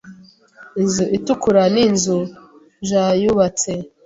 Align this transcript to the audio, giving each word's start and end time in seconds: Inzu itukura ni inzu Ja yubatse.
Inzu 0.81 1.03
itukura 1.17 1.63
ni 1.73 1.81
inzu 1.87 2.17
Ja 2.89 3.03
yubatse. 3.21 3.71